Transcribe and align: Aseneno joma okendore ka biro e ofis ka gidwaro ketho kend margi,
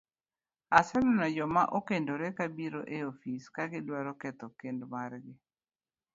Aseneno 0.77 1.27
joma 1.35 1.63
okendore 1.79 2.27
ka 2.37 2.45
biro 2.55 2.81
e 2.97 2.99
ofis 3.11 3.43
ka 3.55 3.63
gidwaro 3.71 4.11
ketho 4.21 4.47
kend 4.59 4.79
margi, 4.93 5.35